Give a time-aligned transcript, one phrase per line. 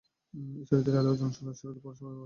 [0.61, 2.19] Ishwardi railway junction Ishwardi পৌরসভা সদরে অবস্থিত।